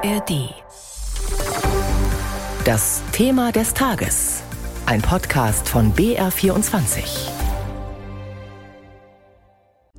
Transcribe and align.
ARD. 0.00 0.54
Das 2.64 3.02
Thema 3.10 3.50
des 3.50 3.74
Tages. 3.74 4.44
Ein 4.86 5.02
Podcast 5.02 5.68
von 5.68 5.92
BR24. 5.92 7.28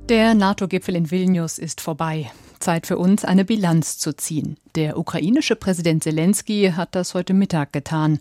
Der 0.08 0.32
NATO-Gipfel 0.32 0.96
in 0.96 1.10
Vilnius 1.10 1.58
ist 1.58 1.82
vorbei. 1.82 2.30
Zeit 2.60 2.86
für 2.86 2.96
uns, 2.96 3.26
eine 3.26 3.44
Bilanz 3.44 3.98
zu 3.98 4.16
ziehen. 4.16 4.56
Der 4.74 4.96
ukrainische 4.96 5.54
Präsident 5.54 6.02
Zelensky 6.02 6.72
hat 6.74 6.94
das 6.94 7.12
heute 7.12 7.34
Mittag 7.34 7.74
getan. 7.74 8.20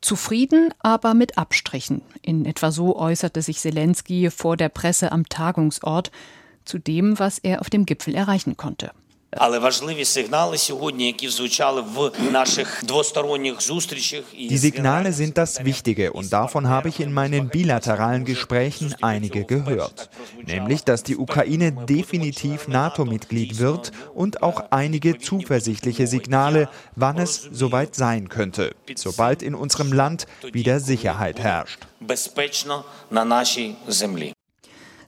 Zufrieden, 0.00 0.72
aber 0.78 1.14
mit 1.14 1.38
Abstrichen. 1.38 2.02
In 2.22 2.44
etwa 2.44 2.70
so 2.70 2.96
äußerte 2.96 3.42
sich 3.42 3.58
Zelensky 3.58 4.30
vor 4.30 4.56
der 4.56 4.68
Presse 4.68 5.10
am 5.10 5.28
Tagungsort 5.28 6.12
zu 6.64 6.78
dem, 6.78 7.18
was 7.18 7.38
er 7.38 7.62
auf 7.62 7.70
dem 7.70 7.84
Gipfel 7.84 8.14
erreichen 8.14 8.56
konnte. 8.56 8.92
Die 14.32 14.56
Signale 14.56 15.12
sind 15.12 15.36
das 15.36 15.64
Wichtige 15.64 16.12
und 16.12 16.32
davon 16.32 16.68
habe 16.68 16.88
ich 16.88 17.00
in 17.00 17.12
meinen 17.12 17.48
bilateralen 17.48 18.24
Gesprächen 18.24 18.94
einige 19.02 19.44
gehört. 19.44 20.10
Nämlich, 20.46 20.84
dass 20.84 21.02
die 21.02 21.16
Ukraine 21.16 21.72
definitiv 21.72 22.68
NATO-Mitglied 22.68 23.58
wird 23.58 23.92
und 24.14 24.42
auch 24.42 24.70
einige 24.70 25.18
zuversichtliche 25.18 26.06
Signale, 26.06 26.68
wann 26.94 27.18
es 27.18 27.48
soweit 27.50 27.94
sein 27.94 28.28
könnte, 28.28 28.74
sobald 28.94 29.42
in 29.42 29.54
unserem 29.54 29.92
Land 29.92 30.26
wieder 30.52 30.80
Sicherheit 30.80 31.40
herrscht. 31.40 31.86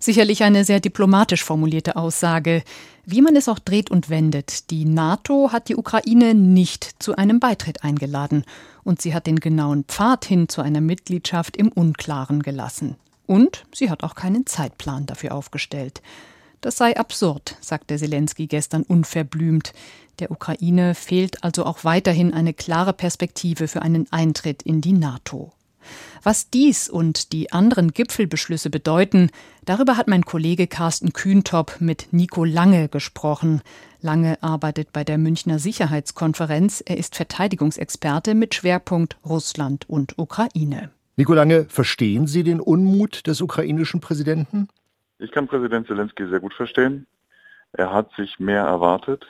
Sicherlich 0.01 0.43
eine 0.43 0.65
sehr 0.65 0.81
diplomatisch 0.81 1.43
formulierte 1.45 1.97
Aussage. 1.97 2.63
Wie 3.05 3.23
man 3.23 3.37
es 3.37 3.49
auch 3.49 3.59
dreht 3.59 3.91
und 3.91 4.11
wendet, 4.11 4.71
die 4.71 4.85
NATO 4.85 5.51
hat 5.51 5.69
die 5.69 5.77
Ukraine 5.77 6.35
nicht 6.35 7.03
zu 7.03 7.17
einem 7.17 7.41
Beitritt 7.41 7.83
eingeladen 7.83 8.45
und 8.85 9.03
sie 9.03 9.15
hat 9.15 9.27
den 9.27 9.41
genauen 9.41 9.85
Pfad 9.85 10.25
hin 10.25 10.49
zu 10.49 10.63
einer 10.63 10.81
Mitgliedschaft 10.81 11.57
im 11.57 11.69
Unklaren 11.69 12.43
gelassen. 12.43 12.97
Und 13.27 13.65
sie 13.75 13.91
hat 13.91 14.03
auch 14.05 14.15
keinen 14.15 14.47
Zeitplan 14.47 15.07
dafür 15.07 15.35
aufgestellt. 15.35 16.01
Das 16.61 16.77
sei 16.77 16.97
absurd, 16.97 17.57
sagte 17.61 17.97
Zelensky 17.97 18.47
gestern 18.47 18.83
unverblümt. 18.83 19.73
Der 20.19 20.31
Ukraine 20.31 20.95
fehlt 20.95 21.45
also 21.45 21.65
auch 21.65 21.85
weiterhin 21.85 22.35
eine 22.35 22.53
klare 22.53 22.93
Perspektive 22.93 23.69
für 23.69 23.83
einen 23.83 24.11
Eintritt 24.11 24.63
in 24.63 24.81
die 24.81 24.93
NATO. 24.93 25.53
Was 26.23 26.51
dies 26.51 26.89
und 26.89 27.33
die 27.33 27.53
anderen 27.53 27.93
Gipfelbeschlüsse 27.93 28.71
bedeuten, 28.71 29.31
darüber 29.65 29.97
hat 29.97 30.09
mein 30.09 30.25
Kollege 30.25 30.67
Carsten 30.67 31.13
Kühntop 31.13 31.81
mit 31.81 32.09
Nico 32.13 32.45
Lange 32.45 32.89
gesprochen. 32.89 33.63
Lange 34.01 34.43
arbeitet 34.43 34.93
bei 34.93 35.05
der 35.05 35.19
Münchner 35.19 35.59
Sicherheitskonferenz. 35.59 36.83
Er 36.87 36.99
ist 36.99 37.17
Verteidigungsexperte 37.17 38.35
mit 38.35 38.55
Schwerpunkt 38.55 39.17
Russland 39.25 39.89
und 39.89 40.19
Ukraine. 40.19 40.91
Nico 41.17 41.35
Lange, 41.35 41.65
verstehen 41.69 42.27
Sie 42.27 42.45
den 42.45 42.61
Unmut 42.61 43.27
des 43.27 43.41
ukrainischen 43.41 44.01
Präsidenten? 44.01 44.69
Ich 45.19 45.33
kann 45.33 45.49
Präsident 45.49 45.89
Zelensky 45.89 46.29
sehr 46.29 46.39
gut 46.39 46.55
verstehen. 46.55 47.07
Er 47.73 47.93
hat 47.93 48.11
sich 48.17 48.39
mehr 48.39 48.63
erwartet. 48.63 49.27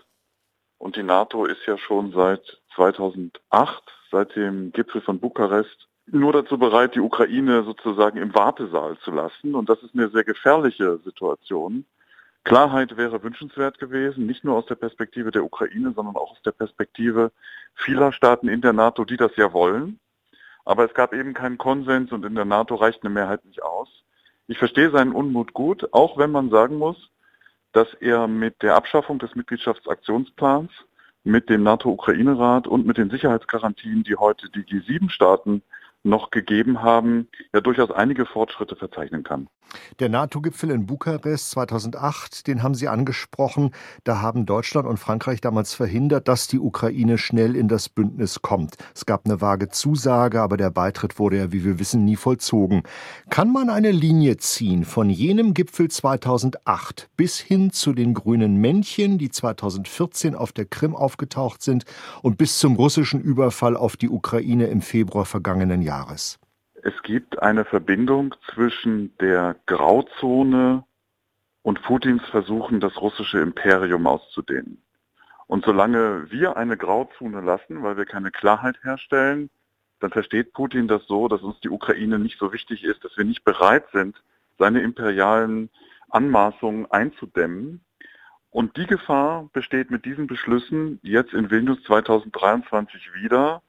Und 0.77 0.97
die 0.97 1.03
NATO 1.03 1.45
ist 1.47 1.67
ja 1.67 1.79
schon 1.79 2.13
seit 2.13 2.43
2008, 2.77 3.83
seit 4.11 4.37
dem 4.37 4.71
Gipfel 4.73 5.01
von 5.01 5.19
Bukarest, 5.19 5.88
nur 6.13 6.33
dazu 6.33 6.59
bereit, 6.59 6.95
die 6.95 7.01
Ukraine 7.01 7.63
sozusagen 7.65 8.19
im 8.19 8.35
Wartesaal 8.35 8.99
zu 8.99 9.11
lassen. 9.11 9.55
Und 9.55 9.69
das 9.69 9.83
ist 9.83 9.95
eine 9.95 10.09
sehr 10.09 10.25
gefährliche 10.25 10.99
Situation. 11.05 11.85
Klarheit 12.45 12.97
wäre 12.97 13.23
wünschenswert 13.23 13.79
gewesen, 13.79 14.27
nicht 14.27 14.45
nur 14.45 14.57
aus 14.57 14.67
der 14.67 14.77
Perspektive 14.77 15.31
der 15.31 15.45
Ukraine, 15.45 15.93
sondern 15.95 16.17
auch 16.17 16.33
aus 16.33 16.43
der 16.45 16.53
Perspektive 16.53 17.31
vieler 17.75 18.13
Staaten 18.13 18.49
in 18.49 18.63
der 18.63 18.73
NATO, 18.73 19.05
die 19.05 19.17
das 19.17 19.37
ja 19.37 19.53
wollen. 19.53 19.99
Aber 20.65 20.85
es 20.85 20.95
gab 20.95 21.13
eben 21.13 21.35
keinen 21.35 21.59
Konsens 21.59 22.13
und 22.13 22.25
in 22.25 22.35
der 22.35 22.45
NATO 22.45 22.75
reicht 22.75 23.03
eine 23.03 23.13
Mehrheit 23.13 23.45
nicht 23.45 23.63
aus. 23.63 23.89
Ich 24.47 24.59
verstehe 24.59 24.91
seinen 24.91 25.13
Unmut 25.13 25.53
gut, 25.53 25.93
auch 25.93 26.17
wenn 26.17 26.31
man 26.31 26.49
sagen 26.49 26.77
muss, 26.77 27.11
dass 27.73 27.93
er 27.95 28.29
mit 28.29 28.63
der 28.63 28.77
Abschaffung 28.77 29.19
des 29.19 29.35
Mitgliedschaftsaktionsplans, 29.35 30.71
mit 31.25 31.51
dem 31.51 31.63
NATO-Ukraine-Rat 31.65 32.67
und 32.67 32.87
mit 32.87 32.97
den 32.97 33.11
Sicherheitsgarantien, 33.11 34.05
die 34.05 34.17
heute 34.17 34.49
die 34.49 34.63
G7-Staaten 34.63 35.63
noch 36.03 36.31
gegeben 36.31 36.83
haben, 36.83 37.29
ja 37.53 37.61
durchaus 37.61 37.91
einige 37.91 38.27
Fortschritte 38.27 38.77
verzeichnen 38.77 39.23
kann. 39.23 39.49
Der 39.99 40.09
NATO-Gipfel 40.09 40.71
in 40.71 40.87
Bukarest 40.87 41.51
2008, 41.51 42.47
den 42.47 42.63
haben 42.63 42.75
Sie 42.75 42.89
angesprochen. 42.89 43.73
Da 44.05 44.23
haben 44.23 44.47
Deutschland 44.47 44.89
und 44.89 44.99
Frankreich 44.99 45.41
damals 45.41 45.75
verhindert, 45.75 46.29
dass 46.29 46.47
die 46.47 46.59
Ukraine 46.59 47.19
schnell 47.19 47.55
in 47.55 47.69
das 47.69 47.89
Bündnis 47.89 48.41
kommt. 48.41 48.77
Es 48.95 49.05
gab 49.05 49.27
eine 49.27 49.41
vage 49.41 49.69
Zusage, 49.69 50.41
aber 50.41 50.57
der 50.57 50.71
Beitritt 50.71 51.19
wurde 51.19 51.39
ja, 51.39 51.53
wie 51.53 51.65
wir 51.65 51.79
wissen, 51.79 52.05
nie 52.05 52.17
vollzogen. 52.17 52.83
Kann 53.29 53.53
man 53.53 53.69
eine 53.69 53.91
Linie 53.91 54.39
ziehen 54.39 54.85
von 54.85 55.11
jenem 55.11 55.53
Gipfel 55.53 55.91
2008 55.91 57.11
bis 57.17 57.39
hin 57.39 57.71
zu 57.71 57.93
den 57.93 58.15
grünen 58.15 58.57
Männchen, 58.57 59.19
die 59.19 59.31
2014 59.31 60.35
auf 60.35 60.53
der 60.53 60.65
Krim 60.65 60.95
aufgetaucht 60.95 61.63
sind 61.63 61.85
und 62.23 62.39
bis 62.39 62.59
zum 62.59 62.77
russischen 62.77 63.21
Überfall 63.21 63.77
auf 63.77 63.97
die 63.97 64.09
Ukraine 64.09 64.67
im 64.69 64.81
Februar 64.81 65.27
vergangenen 65.27 65.83
Jahres? 65.89 66.39
Es 66.83 67.03
gibt 67.03 67.43
eine 67.43 67.65
Verbindung 67.65 68.35
zwischen 68.53 69.17
der 69.19 69.57
Grauzone 69.67 70.85
und 71.63 71.83
Putins 71.83 72.23
Versuchen, 72.31 72.79
das 72.79 73.01
russische 73.01 73.41
Imperium 73.41 74.07
auszudehnen. 74.07 74.83
Und 75.47 75.65
solange 75.65 76.31
wir 76.31 76.57
eine 76.59 76.77
Grauzone 76.77 77.41
lassen, 77.41 77.83
weil 77.83 77.97
wir 77.97 78.05
keine 78.05 78.31
Klarheit 78.31 78.77
herstellen, 78.83 79.49
dann 80.01 80.11
versteht 80.11 80.53
Putin 80.53 80.89
das 80.89 81.07
so, 81.07 81.27
dass 81.27 81.41
uns 81.41 81.59
die 81.61 81.71
Ukraine 81.71 82.19
nicht 82.19 82.39
so 82.39 82.53
wichtig 82.53 82.85
ist, 82.85 83.03
dass 83.03 83.17
wir 83.17 83.25
nicht 83.25 83.45
bereit 83.45 83.87
sind, 83.93 84.23
seine 84.59 84.83
imperialen 84.83 85.71
Anmaßungen 86.11 86.91
einzudämmen. 86.91 87.81
Und 88.51 88.77
die 88.77 88.87
Gefahr 88.87 89.49
besteht 89.53 89.91
mit 89.91 90.05
diesen 90.05 90.27
Beschlüssen 90.27 91.01
jetzt 91.03 91.33
in 91.33 91.51
Vilnius 91.51 91.83
2023 91.85 93.15
wieder, 93.15 93.63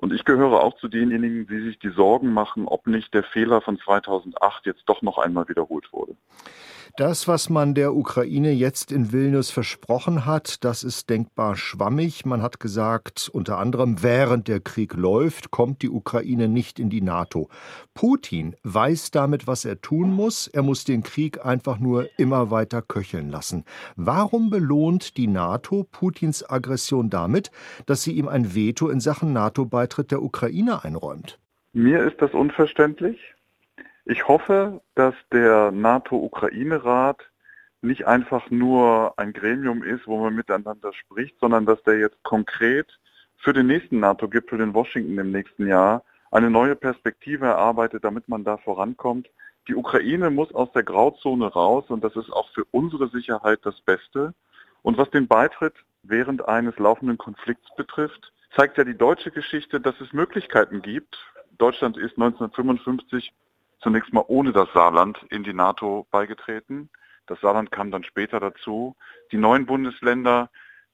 und 0.00 0.14
ich 0.14 0.24
gehöre 0.24 0.62
auch 0.62 0.76
zu 0.78 0.88
denjenigen, 0.88 1.46
die 1.46 1.60
sich 1.60 1.78
die 1.78 1.90
Sorgen 1.90 2.32
machen, 2.32 2.66
ob 2.66 2.86
nicht 2.86 3.12
der 3.12 3.22
Fehler 3.22 3.60
von 3.60 3.78
2008 3.78 4.64
jetzt 4.66 4.82
doch 4.86 5.02
noch 5.02 5.18
einmal 5.18 5.48
wiederholt 5.48 5.92
wurde. 5.92 6.16
Das, 6.96 7.28
was 7.28 7.50
man 7.50 7.74
der 7.74 7.94
Ukraine 7.94 8.52
jetzt 8.52 8.90
in 8.92 9.12
Vilnius 9.12 9.50
versprochen 9.50 10.26
hat, 10.26 10.64
das 10.64 10.82
ist 10.82 11.08
denkbar 11.10 11.56
schwammig. 11.56 12.26
Man 12.26 12.42
hat 12.42 12.60
gesagt, 12.60 13.30
unter 13.32 13.58
anderem, 13.58 14.02
während 14.02 14.48
der 14.48 14.60
Krieg 14.60 14.94
läuft, 14.94 15.50
kommt 15.50 15.82
die 15.82 15.90
Ukraine 15.90 16.48
nicht 16.48 16.78
in 16.78 16.90
die 16.90 17.02
NATO. 17.02 17.48
Putin 17.94 18.56
weiß 18.64 19.10
damit, 19.10 19.46
was 19.46 19.64
er 19.64 19.80
tun 19.80 20.12
muss. 20.12 20.48
Er 20.48 20.62
muss 20.62 20.84
den 20.84 21.02
Krieg 21.02 21.44
einfach 21.44 21.78
nur 21.78 22.08
immer 22.18 22.50
weiter 22.50 22.82
köcheln 22.82 23.30
lassen. 23.30 23.64
Warum 23.96 24.50
belohnt 24.50 25.16
die 25.16 25.26
NATO 25.26 25.86
Putins 25.90 26.48
Aggression 26.48 27.10
damit, 27.10 27.50
dass 27.86 28.02
sie 28.02 28.12
ihm 28.12 28.28
ein 28.28 28.54
Veto 28.54 28.88
in 28.88 29.00
Sachen 29.00 29.32
NATO-Beitritt 29.32 30.10
der 30.10 30.22
Ukraine 30.22 30.84
einräumt? 30.84 31.38
Mir 31.72 32.02
ist 32.04 32.20
das 32.20 32.32
unverständlich. 32.32 33.18
Ich 34.10 34.26
hoffe, 34.26 34.80
dass 34.96 35.14
der 35.32 35.70
NATO-Ukraine-Rat 35.70 37.30
nicht 37.80 38.08
einfach 38.08 38.50
nur 38.50 39.16
ein 39.16 39.32
Gremium 39.32 39.84
ist, 39.84 40.04
wo 40.08 40.18
man 40.18 40.34
miteinander 40.34 40.92
spricht, 40.92 41.38
sondern 41.38 41.64
dass 41.64 41.80
der 41.84 42.00
jetzt 42.00 42.20
konkret 42.24 42.98
für 43.36 43.52
den 43.52 43.68
nächsten 43.68 44.00
NATO-Gipfel 44.00 44.62
in 44.62 44.74
Washington 44.74 45.16
im 45.16 45.30
nächsten 45.30 45.68
Jahr 45.68 46.02
eine 46.32 46.50
neue 46.50 46.74
Perspektive 46.74 47.46
erarbeitet, 47.46 48.02
damit 48.02 48.28
man 48.28 48.42
da 48.42 48.56
vorankommt. 48.56 49.30
Die 49.68 49.76
Ukraine 49.76 50.30
muss 50.30 50.52
aus 50.56 50.72
der 50.72 50.82
Grauzone 50.82 51.46
raus 51.46 51.84
und 51.86 52.02
das 52.02 52.16
ist 52.16 52.32
auch 52.32 52.50
für 52.50 52.64
unsere 52.72 53.10
Sicherheit 53.10 53.60
das 53.62 53.80
Beste. 53.80 54.34
Und 54.82 54.98
was 54.98 55.08
den 55.10 55.28
Beitritt 55.28 55.74
während 56.02 56.48
eines 56.48 56.76
laufenden 56.80 57.16
Konflikts 57.16 57.68
betrifft, 57.76 58.32
zeigt 58.56 58.76
ja 58.76 58.82
die 58.82 58.98
deutsche 58.98 59.30
Geschichte, 59.30 59.80
dass 59.80 60.00
es 60.00 60.12
Möglichkeiten 60.12 60.82
gibt. 60.82 61.16
Deutschland 61.58 61.96
ist 61.96 62.18
1955 62.18 63.32
zunächst 63.80 64.12
mal 64.12 64.24
ohne 64.28 64.52
das 64.52 64.68
Saarland 64.72 65.18
in 65.30 65.42
die 65.42 65.54
NATO 65.54 66.06
beigetreten. 66.10 66.90
Das 67.26 67.40
Saarland 67.40 67.70
kam 67.70 67.90
dann 67.90 68.04
später 68.04 68.40
dazu. 68.40 68.96
Die 69.32 69.36
neuen 69.36 69.66
Bundesländer 69.66 70.50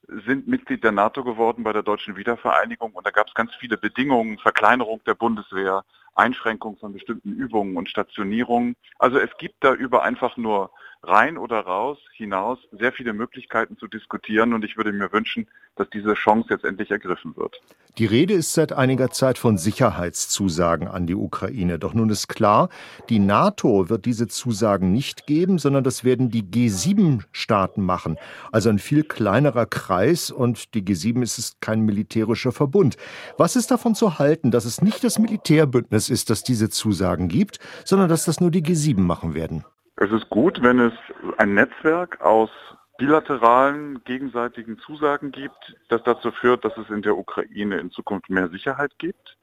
sind 0.08 0.46
Mitglied 0.46 0.84
der 0.84 0.92
NATO 0.92 1.24
geworden 1.24 1.64
bei 1.64 1.72
der 1.72 1.82
deutschen 1.82 2.16
Wiedervereinigung 2.16 2.92
und 2.92 3.06
da 3.06 3.10
gab 3.10 3.26
es 3.28 3.34
ganz 3.34 3.54
viele 3.56 3.76
Bedingungen, 3.76 4.38
Verkleinerung 4.38 5.02
der 5.04 5.14
Bundeswehr, 5.14 5.84
Einschränkung 6.14 6.76
von 6.78 6.92
bestimmten 6.92 7.32
Übungen 7.32 7.76
und 7.76 7.88
Stationierungen. 7.88 8.76
Also 8.98 9.18
es 9.18 9.30
gibt 9.38 9.56
da 9.60 9.74
über 9.74 10.02
einfach 10.02 10.36
nur 10.36 10.70
rein 11.06 11.38
oder 11.38 11.60
raus, 11.60 11.98
hinaus 12.12 12.58
sehr 12.72 12.92
viele 12.92 13.12
Möglichkeiten 13.12 13.76
zu 13.76 13.86
diskutieren 13.86 14.52
und 14.52 14.64
ich 14.64 14.76
würde 14.76 14.92
mir 14.92 15.12
wünschen, 15.12 15.46
dass 15.76 15.88
diese 15.90 16.14
Chance 16.14 16.48
jetzt 16.50 16.64
endlich 16.64 16.90
ergriffen 16.90 17.36
wird. 17.36 17.60
Die 17.98 18.06
Rede 18.06 18.34
ist 18.34 18.52
seit 18.52 18.72
einiger 18.72 19.10
Zeit 19.10 19.38
von 19.38 19.56
Sicherheitszusagen 19.56 20.88
an 20.88 21.06
die 21.06 21.14
Ukraine. 21.14 21.78
Doch 21.78 21.94
nun 21.94 22.10
ist 22.10 22.28
klar, 22.28 22.68
die 23.08 23.18
NATO 23.18 23.88
wird 23.88 24.04
diese 24.04 24.26
Zusagen 24.26 24.92
nicht 24.92 25.26
geben, 25.26 25.58
sondern 25.58 25.82
das 25.82 26.04
werden 26.04 26.30
die 26.30 26.42
G7-Staaten 26.42 27.82
machen. 27.82 28.18
Also 28.52 28.68
ein 28.68 28.78
viel 28.78 29.02
kleinerer 29.02 29.64
Kreis 29.64 30.30
und 30.30 30.74
die 30.74 30.82
G7 30.82 31.22
ist 31.22 31.60
kein 31.60 31.80
militärischer 31.82 32.52
Verbund. 32.52 32.96
Was 33.38 33.56
ist 33.56 33.70
davon 33.70 33.94
zu 33.94 34.18
halten, 34.18 34.50
dass 34.50 34.66
es 34.66 34.82
nicht 34.82 35.02
das 35.02 35.18
Militärbündnis 35.18 36.10
ist, 36.10 36.28
das 36.28 36.42
diese 36.42 36.68
Zusagen 36.68 37.28
gibt, 37.28 37.60
sondern 37.84 38.08
dass 38.08 38.26
das 38.26 38.40
nur 38.40 38.50
die 38.50 38.62
G7 38.62 39.00
machen 39.00 39.34
werden? 39.34 39.64
Es 39.96 40.10
ist 40.10 40.28
gut, 40.28 40.62
wenn 40.62 40.78
es 40.78 40.92
ein 41.38 41.54
Netzwerk 41.54 42.20
aus 42.20 42.50
bilateralen 42.98 44.04
gegenseitigen 44.04 44.78
Zusagen 44.78 45.32
gibt, 45.32 45.74
das 45.88 46.02
dazu 46.02 46.30
führt, 46.30 46.64
dass 46.64 46.76
es 46.76 46.90
in 46.90 47.00
der 47.00 47.16
Ukraine 47.16 47.78
in 47.78 47.90
Zukunft 47.90 48.28
mehr 48.28 48.48
Sicherheit 48.48 48.98
gibt. 48.98 49.38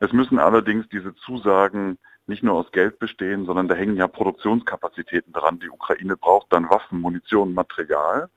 Es 0.00 0.12
müssen 0.12 0.38
allerdings 0.38 0.86
diese 0.90 1.14
Zusagen 1.14 1.98
nicht 2.26 2.42
nur 2.42 2.54
aus 2.54 2.70
Geld 2.72 2.98
bestehen, 2.98 3.46
sondern 3.46 3.68
da 3.68 3.74
hängen 3.74 3.96
ja 3.96 4.06
Produktionskapazitäten 4.06 5.32
dran. 5.32 5.58
Die 5.58 5.70
Ukraine 5.70 6.16
braucht 6.16 6.52
dann 6.52 6.68
Waffen, 6.68 7.00
Munition, 7.00 7.54
Material. 7.54 8.28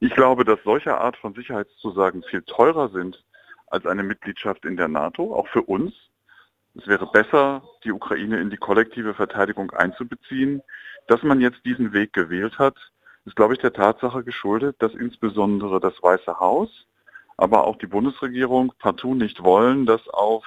Ich 0.00 0.14
glaube, 0.14 0.44
dass 0.44 0.58
solche 0.64 0.96
Art 0.96 1.16
von 1.18 1.34
Sicherheitszusagen 1.34 2.22
viel 2.22 2.42
teurer 2.42 2.88
sind 2.88 3.22
als 3.66 3.86
eine 3.86 4.02
Mitgliedschaft 4.02 4.64
in 4.64 4.76
der 4.76 4.88
NATO, 4.88 5.34
auch 5.34 5.48
für 5.48 5.62
uns. 5.62 5.92
Es 6.76 6.86
wäre 6.86 7.06
besser, 7.06 7.62
die 7.84 7.92
Ukraine 7.92 8.40
in 8.40 8.50
die 8.50 8.56
kollektive 8.56 9.14
Verteidigung 9.14 9.70
einzubeziehen. 9.72 10.62
Dass 11.08 11.22
man 11.22 11.40
jetzt 11.40 11.64
diesen 11.64 11.92
Weg 11.92 12.12
gewählt 12.12 12.58
hat, 12.58 12.76
ist, 13.24 13.36
glaube 13.36 13.54
ich, 13.54 13.60
der 13.60 13.72
Tatsache 13.72 14.22
geschuldet, 14.22 14.76
dass 14.78 14.94
insbesondere 14.94 15.80
das 15.80 15.94
Weiße 16.02 16.38
Haus, 16.38 16.68
aber 17.36 17.66
auch 17.66 17.76
die 17.76 17.86
Bundesregierung 17.86 18.72
partout 18.78 19.14
nicht 19.14 19.42
wollen, 19.42 19.86
dass 19.86 20.06
auf 20.08 20.44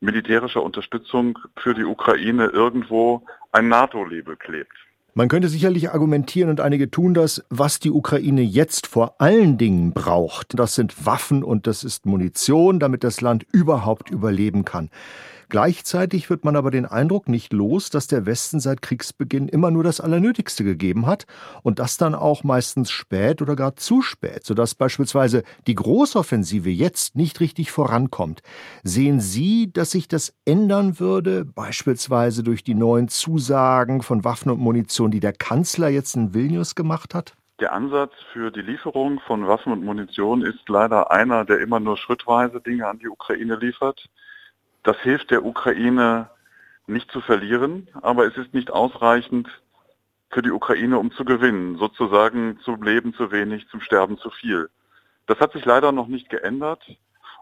militärischer 0.00 0.62
Unterstützung 0.62 1.38
für 1.56 1.74
die 1.74 1.84
Ukraine 1.84 2.46
irgendwo 2.46 3.22
ein 3.52 3.68
NATO-Label 3.68 4.36
klebt. 4.36 4.72
Man 5.14 5.28
könnte 5.28 5.48
sicherlich 5.48 5.90
argumentieren, 5.90 6.50
und 6.50 6.60
einige 6.60 6.90
tun 6.90 7.14
das, 7.14 7.42
was 7.48 7.80
die 7.80 7.90
Ukraine 7.90 8.42
jetzt 8.42 8.86
vor 8.86 9.14
allen 9.18 9.56
Dingen 9.56 9.94
braucht. 9.94 10.58
Das 10.58 10.74
sind 10.74 11.06
Waffen 11.06 11.42
und 11.42 11.66
das 11.66 11.84
ist 11.84 12.04
Munition, 12.04 12.78
damit 12.78 13.02
das 13.02 13.22
Land 13.22 13.46
überhaupt 13.50 14.10
überleben 14.10 14.66
kann. 14.66 14.90
Gleichzeitig 15.48 16.28
wird 16.28 16.44
man 16.44 16.56
aber 16.56 16.70
den 16.70 16.86
Eindruck 16.86 17.28
nicht 17.28 17.52
los, 17.52 17.90
dass 17.90 18.06
der 18.06 18.26
Westen 18.26 18.58
seit 18.58 18.82
Kriegsbeginn 18.82 19.48
immer 19.48 19.70
nur 19.70 19.84
das 19.84 20.00
Allernötigste 20.00 20.64
gegeben 20.64 21.06
hat 21.06 21.26
und 21.62 21.78
das 21.78 21.96
dann 21.96 22.14
auch 22.14 22.42
meistens 22.42 22.90
spät 22.90 23.42
oder 23.42 23.54
gar 23.54 23.76
zu 23.76 24.02
spät, 24.02 24.44
sodass 24.44 24.74
beispielsweise 24.74 25.44
die 25.66 25.74
Großoffensive 25.74 26.70
jetzt 26.70 27.14
nicht 27.14 27.40
richtig 27.40 27.70
vorankommt. 27.70 28.42
Sehen 28.82 29.20
Sie, 29.20 29.72
dass 29.72 29.92
sich 29.92 30.08
das 30.08 30.34
ändern 30.44 30.98
würde, 30.98 31.44
beispielsweise 31.44 32.42
durch 32.42 32.64
die 32.64 32.74
neuen 32.74 33.08
Zusagen 33.08 34.02
von 34.02 34.24
Waffen 34.24 34.50
und 34.50 34.58
Munition, 34.58 35.10
die 35.10 35.20
der 35.20 35.32
Kanzler 35.32 35.88
jetzt 35.88 36.16
in 36.16 36.34
Vilnius 36.34 36.74
gemacht 36.74 37.14
hat? 37.14 37.34
Der 37.60 37.72
Ansatz 37.72 38.12
für 38.32 38.50
die 38.50 38.60
Lieferung 38.60 39.18
von 39.26 39.46
Waffen 39.46 39.72
und 39.72 39.82
Munition 39.82 40.42
ist 40.42 40.68
leider 40.68 41.10
einer, 41.10 41.46
der 41.46 41.60
immer 41.60 41.80
nur 41.80 41.96
schrittweise 41.96 42.60
Dinge 42.60 42.86
an 42.86 42.98
die 42.98 43.08
Ukraine 43.08 43.56
liefert. 43.56 44.10
Das 44.86 44.98
hilft 45.00 45.32
der 45.32 45.44
Ukraine 45.44 46.30
nicht 46.86 47.10
zu 47.10 47.20
verlieren, 47.20 47.88
aber 48.02 48.24
es 48.24 48.36
ist 48.36 48.54
nicht 48.54 48.70
ausreichend 48.70 49.48
für 50.30 50.42
die 50.42 50.52
Ukraine, 50.52 51.00
um 51.00 51.10
zu 51.10 51.24
gewinnen. 51.24 51.76
Sozusagen 51.76 52.60
zum 52.60 52.84
Leben 52.84 53.12
zu 53.12 53.32
wenig, 53.32 53.66
zum 53.68 53.80
Sterben 53.80 54.16
zu 54.16 54.30
viel. 54.30 54.70
Das 55.26 55.40
hat 55.40 55.54
sich 55.54 55.64
leider 55.64 55.90
noch 55.90 56.06
nicht 56.06 56.30
geändert. 56.30 56.86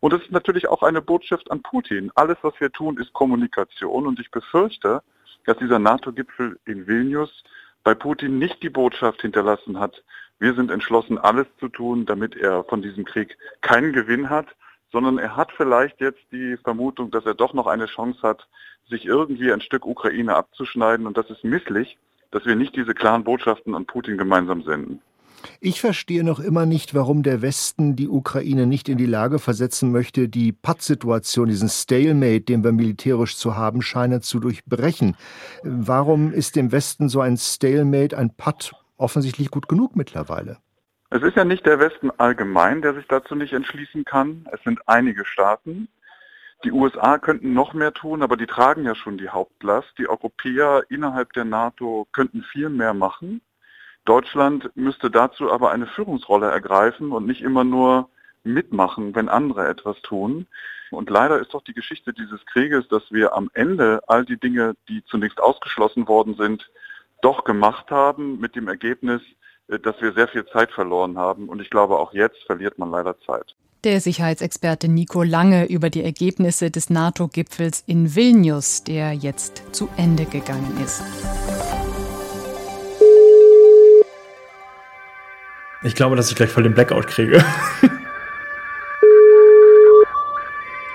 Und 0.01 0.15
es 0.15 0.23
ist 0.23 0.33
natürlich 0.33 0.69
auch 0.69 0.83
eine 0.83 1.03
Botschaft 1.03 1.51
an 1.51 1.61
Putin. 1.61 2.11
Alles, 2.15 2.39
was 2.41 2.59
wir 2.61 2.73
tun, 2.73 2.97
ist 2.97 3.13
Kommunikation. 3.13 4.07
Und 4.07 4.19
ich 4.21 4.31
befürchte, 4.31 5.03
dass 5.45 5.59
dieser 5.59 5.79
NATO-Gipfel 5.79 6.59
in 6.65 6.87
Vilnius 6.87 7.45
bei 7.83 7.95
Putin 7.95 8.39
nicht 8.39 8.63
die 8.63 8.71
Botschaft 8.71 9.21
hinterlassen 9.21 9.79
hat, 9.79 10.03
wir 10.39 10.55
sind 10.55 10.71
entschlossen, 10.71 11.19
alles 11.19 11.47
zu 11.61 11.69
tun, 11.69 12.07
damit 12.07 12.37
er 12.37 12.65
von 12.65 12.81
diesem 12.81 13.05
Krieg 13.05 13.37
keinen 13.61 13.93
Gewinn 13.93 14.31
hat, 14.31 14.47
sondern 14.95 15.19
er 15.19 15.37
hat 15.37 15.51
vielleicht 15.57 16.01
jetzt 16.01 16.23
die 16.31 16.57
Vermutung, 16.57 17.11
dass 17.11 17.27
er 17.27 17.35
doch 17.35 17.53
noch 17.53 17.67
eine 17.67 17.87
Chance 17.87 18.23
hat, 18.23 18.47
sich 18.89 19.05
irgendwie 19.05 19.53
ein 19.53 19.61
Stück 19.61 19.87
Ukraine 19.87 20.37
abzuschneiden. 20.37 21.09
Und 21.09 21.19
das 21.19 21.29
ist 21.31 21.43
misslich, 21.43 21.99
dass 22.31 22.47
wir 22.47 22.55
nicht 22.55 22.77
diese 22.77 22.95
klaren 22.95 23.25
Botschaften 23.25 23.75
an 23.75 23.87
Putin 23.87 24.17
gemeinsam 24.17 24.63
senden. 24.63 25.01
Ich 25.61 25.81
verstehe 25.81 26.23
noch 26.23 26.39
immer 26.39 26.65
nicht, 26.65 26.95
warum 26.95 27.25
der 27.25 27.43
Westen 27.43 27.97
die 27.97 28.09
Ukraine 28.09 28.69
nicht 28.69 28.89
in 28.89 28.97
die 28.97 29.05
Lage 29.05 29.41
versetzen 29.41 29.91
möchte, 29.91 30.29
die 30.29 30.53
Pattsituation, 30.53 31.49
diesen 31.49 31.69
Stalemate, 31.69 32.43
den 32.43 32.63
wir 32.63 32.73
militärisch 32.73 33.37
zu 33.37 33.57
haben 33.57 33.83
scheinen, 33.83 34.23
zu 34.23 34.39
durchbrechen. 34.39 35.17
Warum 35.65 36.33
ist 36.33 36.55
dem 36.55 36.71
Westen 36.71 37.09
so 37.09 37.21
ein 37.21 37.37
Stalemate, 37.37 38.17
ein 38.17 38.35
Patt 38.35 38.73
offensichtlich 38.97 39.51
gut 39.51 39.69
genug 39.69 39.97
mittlerweile? 39.97 40.59
Es 41.15 41.23
ist 41.23 41.37
ja 41.37 41.45
nicht 41.45 41.65
der 41.65 41.79
Westen 41.79 42.11
allgemein, 42.19 42.83
der 42.83 42.93
sich 42.93 43.07
dazu 43.07 43.37
nicht 43.37 43.53
entschließen 43.53 44.05
kann. 44.05 44.49
Es 44.51 44.61
sind 44.65 44.81
einige 44.89 45.25
Staaten. 45.25 45.87
Die 46.65 46.73
USA 46.73 47.19
könnten 47.19 47.55
noch 47.55 47.73
mehr 47.73 47.93
tun, 47.93 48.21
aber 48.21 48.37
die 48.37 48.49
tragen 48.49 48.85
ja 48.85 48.97
schon 48.97 49.17
die 49.17 49.29
Hauptlast. 49.29 49.97
Die 49.97 50.09
Europäer 50.09 50.83
innerhalb 50.89 51.33
der 51.33 51.45
NATO 51.45 52.09
könnten 52.11 52.43
viel 52.43 52.69
mehr 52.69 52.95
machen. 52.95 53.43
Deutschland 54.05 54.73
müsste 54.75 55.09
dazu 55.09 55.53
aber 55.53 55.71
eine 55.71 55.87
Führungsrolle 55.87 56.51
ergreifen 56.51 57.13
und 57.13 57.27
nicht 57.27 57.43
immer 57.43 57.63
nur 57.63 58.09
mitmachen, 58.43 59.15
wenn 59.15 59.29
andere 59.29 59.69
etwas 59.69 60.03
tun. 60.03 60.49
Und 60.91 61.11
leider 61.11 61.39
ist 61.39 61.55
doch 61.55 61.63
die 61.63 61.75
Geschichte 61.75 62.13
dieses 62.13 62.45
Krieges, 62.47 62.89
dass 62.89 63.13
wir 63.13 63.35
am 63.35 63.51
Ende 63.55 64.01
all 64.09 64.25
die 64.25 64.41
Dinge, 64.41 64.75
die 64.89 65.05
zunächst 65.05 65.41
ausgeschlossen 65.41 66.09
worden 66.09 66.35
sind, 66.35 66.73
doch 67.23 67.45
gemacht 67.45 67.93
haben 67.93 68.41
mit 68.41 68.57
dem 68.57 68.67
Ergebnis, 68.67 69.23
dass 69.69 70.01
wir 70.01 70.13
sehr 70.13 70.29
viel 70.29 70.45
Zeit 70.47 70.71
verloren 70.73 71.19
haben. 71.19 71.49
Und 71.49 71.61
ich 71.61 71.71
glaube, 71.71 71.99
auch 71.99 72.13
jetzt 72.13 72.43
verliert 72.47 72.79
man 72.79 72.91
leider 72.91 73.19
Zeit. 73.21 73.55
Der 73.85 74.01
Sicherheitsexperte 74.01 74.89
Nico 74.89 75.23
Lange 75.23 75.67
über 75.67 75.91
die 75.91 76.03
Ergebnisse 76.03 76.71
des 76.71 76.89
NATO-Gipfels 76.89 77.85
in 77.87 78.15
Vilnius, 78.15 78.83
der 78.85 79.13
jetzt 79.13 79.63
zu 79.73 79.89
Ende 79.97 80.25
gegangen 80.25 80.81
ist. 80.83 81.03
Ich 85.83 85.95
glaube, 85.95 86.17
dass 86.17 86.31
ich 86.31 86.37
gleich 86.37 86.49
voll 86.51 86.63
den 86.63 86.73
Blackout 86.73 87.07
kriege. 87.09 87.45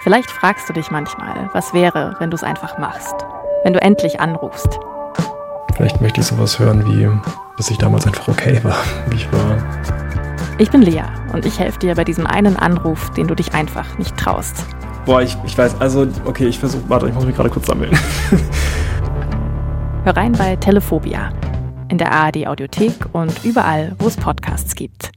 Vielleicht 0.01 0.31
fragst 0.31 0.67
du 0.67 0.73
dich 0.73 0.89
manchmal, 0.89 1.51
was 1.53 1.75
wäre, 1.75 2.15
wenn 2.17 2.31
du 2.31 2.35
es 2.35 2.41
einfach 2.41 2.79
machst, 2.79 3.13
wenn 3.63 3.73
du 3.73 3.81
endlich 3.81 4.19
anrufst. 4.19 4.79
Vielleicht 5.75 6.01
möchte 6.01 6.21
ich 6.21 6.27
sowas 6.27 6.57
hören 6.57 6.83
wie 6.87 7.07
dass 7.59 7.69
ich 7.69 7.77
damals 7.77 8.07
einfach 8.07 8.29
okay 8.29 8.57
war, 8.63 8.77
wie 9.09 9.17
ich 9.17 9.31
war. 9.33 9.57
Ich 10.57 10.71
bin 10.71 10.81
Lea 10.81 11.03
und 11.33 11.45
ich 11.45 11.59
helfe 11.59 11.77
dir 11.77 11.93
bei 11.93 12.05
diesem 12.05 12.25
einen 12.25 12.55
Anruf, 12.55 13.09
den 13.11 13.27
du 13.27 13.35
dich 13.35 13.53
einfach 13.53 13.97
nicht 13.97 14.15
traust. 14.15 14.65
Boah, 15.05 15.21
ich, 15.21 15.35
ich 15.45 15.57
weiß, 15.57 15.79
also, 15.81 16.07
okay, 16.23 16.47
ich 16.47 16.57
versuche, 16.57 16.83
warte, 16.87 17.09
ich 17.09 17.13
muss 17.13 17.25
mich 17.25 17.35
gerade 17.35 17.49
kurz 17.49 17.67
sammeln. 17.67 17.91
Hör 20.05 20.15
rein 20.15 20.31
bei 20.31 20.55
Telephobia 20.55 21.33
in 21.89 21.97
der 21.97 22.13
ARD 22.13 22.47
Audiothek 22.47 22.93
und 23.11 23.43
überall, 23.43 23.93
wo 23.99 24.07
es 24.07 24.15
Podcasts 24.15 24.73
gibt. 24.75 25.11